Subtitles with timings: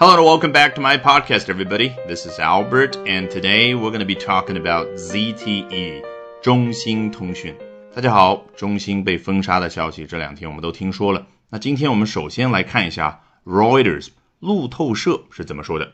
[0.00, 1.95] Hello and welcome back to my podcast, everybody.
[2.07, 6.03] This is Albert, and today we're going to be talking about ZTE
[6.41, 7.55] 中兴通讯。
[7.93, 11.27] 大家好，中兴被封杀的消息这两天我们都听说了。
[11.49, 14.07] 那今天我们首先来看一下 Reuters
[14.39, 15.93] 路透社是怎么说的。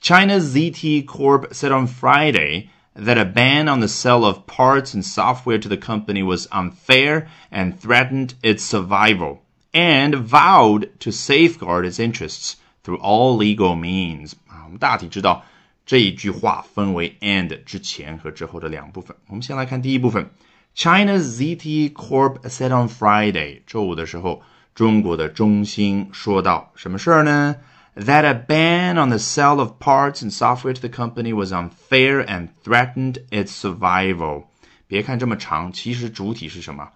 [0.00, 5.04] China's ZTE Corp said on Friday that a ban on the sale of parts and
[5.04, 9.38] software to the company was unfair and threatened its survival,
[9.72, 15.43] and vowed to safeguard its interests through all legal means 啊，我们大体知道
[15.85, 19.15] 这一句话分为 and 之前和之后的两部分。
[19.27, 20.29] 我们先来看第一部分，
[20.75, 24.41] China's ZTE Corp said on Friday，周五的时候，
[24.75, 27.55] 中国的中兴说到什么事儿呢？
[27.95, 32.49] That a ban on the sale of parts and software to the company was unfair and
[32.63, 34.43] threatened its survival。
[34.85, 36.89] 别看这么长，其实主体是什么？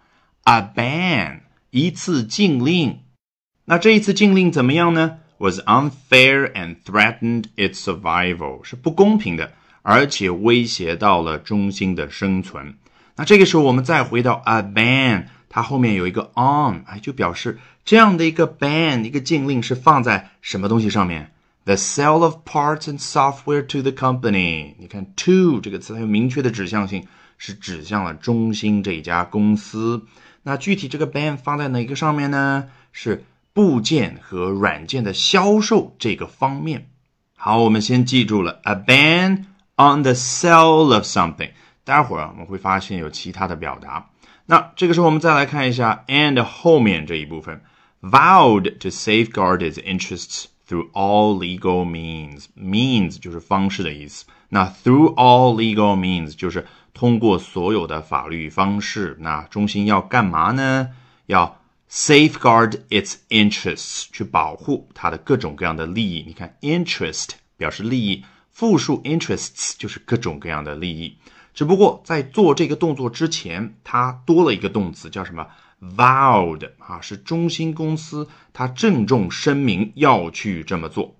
[0.44, 1.40] A ban，
[1.72, 3.00] 一次禁令。
[3.66, 12.75] 那这一次禁令怎么样呢 ？was unfair and threatened its survival，是不公平的，而且威胁到了中兴的生存。
[13.17, 21.33] 那这个时候，我们再回到 a ban，它后面有一个 on，哎，就表示这样的一个 ban，一个禁令是放在什么东西上面
[21.65, 24.75] ？The sale of parts and software to the company。
[24.79, 27.07] 你看，to 这个词它有明确的指向性，
[27.39, 30.05] 是指向了中兴这一家公司。
[30.43, 32.69] 那具体这个 ban 放在哪个上面呢？
[32.93, 33.25] 是
[33.57, 36.91] 部件和软件的销售这个方面。
[37.35, 39.45] 好，我们先记住了 a ban
[39.77, 41.53] on the sale of something。
[41.83, 44.11] 待会儿我们会发现有其他的表达。
[44.45, 47.63] 那这个时候我们再来看一下 and 后面这一部分
[48.03, 52.45] ，vowed to safeguard its interests through all legal means。
[52.55, 54.27] means 就是方式的意思。
[54.51, 59.17] 那 through all legal means 就是通过所有的法律方式。
[59.21, 60.91] 那中兴要干嘛呢？
[61.25, 61.59] 要
[61.91, 66.25] safeguard its interests 去保护它的各种各样的利益。
[66.27, 71.17] 你看，interest 表示利益，复数 interests 就是各种各样的利益。
[71.55, 75.47] 只不过在做这个动作之前，它多了一个动词，叫什么
[75.81, 81.17] ？vowed 啊，是中兴公司它郑重声明要去这么做。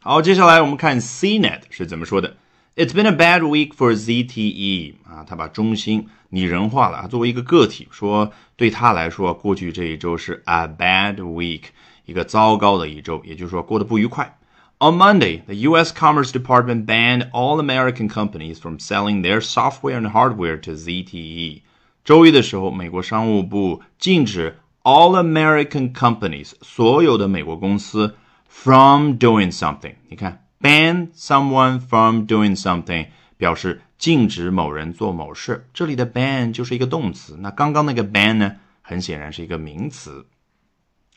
[0.00, 2.36] 好，接下来我们看 CNET 是怎么说的。
[2.75, 11.63] It's been a bad week for ZTE 啊，他把中兴拟人化了啊，作为一个个体说，对他来说，过去这一周是 a bad week，
[12.05, 14.37] 一个糟糕的一周，也就是说过得不愉快。
[14.77, 15.91] On Monday, the U.S.
[15.91, 21.61] Commerce Department banned all American companies from selling their software and hardware to ZTE。
[22.05, 28.15] 周一的时候，美国商务部禁止 all American companies 所有的美国公司
[28.47, 29.95] from doing something。
[30.07, 30.42] 你看。
[30.63, 33.07] ban someone from doing something
[33.37, 37.37] 表示禁止某人做某事，这里的 ban 就是一个动词。
[37.39, 40.25] 那刚刚那个 ban 呢，很显然是一个名词。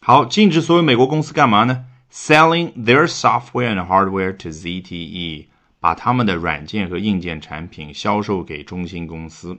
[0.00, 1.84] 好，禁止所有美国公司干嘛呢？
[2.12, 5.46] Selling their software and hardware to ZTE，
[5.80, 9.58] 把他们的软件和硬件产品销售给中兴公司。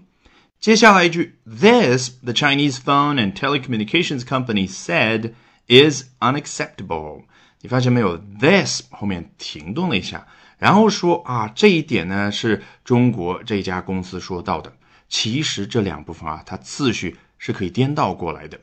[0.60, 5.34] 接下来一句，This the Chinese phone and telecommunications company said
[5.68, 7.24] is unacceptable。
[7.61, 10.27] 你发现没有？This 后面停顿了一下，
[10.59, 14.73] 然后说啊，这一点呢是中国这家公司说到的。
[15.09, 18.61] 其实这两部分啊，它次序是可以颠倒过来的。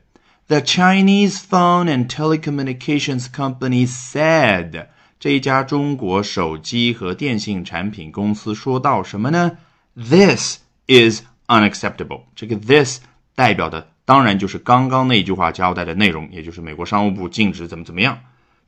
[0.48, 4.88] The Chinese phone and telecommunications company said，
[5.20, 9.58] 这一家中国手机和电信产品公司说到什么呢
[9.96, 12.22] ？This is unacceptable。
[12.36, 13.02] 这个 this
[13.34, 18.20] 代表的当然就是刚刚那句话交代的内容，也就是美国商务部禁止怎么怎么样。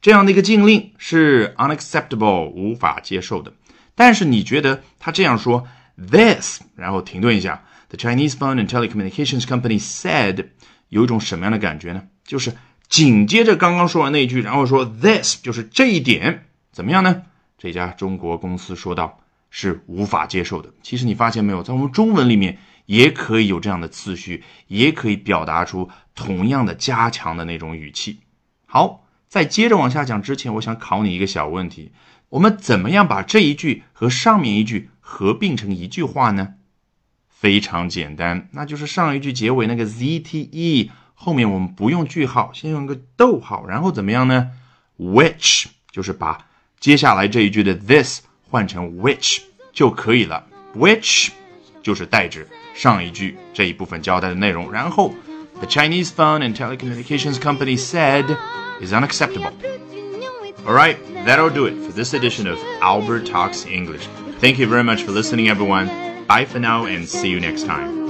[0.02, 3.54] 这样的一个禁令是 unacceptable 无法接受的。
[3.96, 10.50] 但是你觉得他这样说 this，然后停顿一下，the Chinese Phone and Telecommunications Company said，
[10.90, 12.04] 有一种什么样的感觉呢？
[12.24, 12.54] 就是
[12.88, 17.24] 紧接着刚刚说完那一句，然后说 this，就是这一点怎么样呢？
[17.58, 19.20] 这家中国公司说道
[19.50, 20.72] 是无法接受的。
[20.84, 28.20] 其实你发现没有，在我们中文里面也可以有这样的次序，也可以表达出同样的加强的那种语气。
[28.68, 29.07] 好。
[29.28, 31.92] 在接着往下讲之前，我想考你一个小问题：
[32.30, 36.56] 我们怎么样把这一句和上面一句合并成一句话呢？
[37.30, 44.52] 非常简单，那就是上一句结尾那个 ZTE 后面我们不用句号，先用个逗号，然后怎么样呢
[44.98, 46.48] ？Which 就是把
[46.80, 49.42] 接下来这一句的 this 换成 which
[49.72, 50.48] 就可以了。
[50.76, 51.30] Which
[51.84, 54.72] 就是代指上一句这一部分交代的内容。
[54.72, 55.14] 然后
[55.60, 58.26] The Chinese Phone and Telecommunications Company said.
[58.80, 59.52] is unacceptable.
[60.66, 64.08] Alright, that'll do it for this edition of Albert Talks English.
[64.40, 65.88] Thank you very much for listening, everyone.
[66.28, 68.07] Bye for now and see you next time.